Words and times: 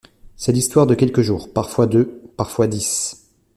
C’est 0.35 0.51
l’histoire 0.51 0.87
de 0.87 0.95
quelques 0.95 1.21
jours, 1.21 1.53
parfois 1.53 1.85
deux, 1.85 2.23
parfois 2.35 2.65
dix. 2.65 3.29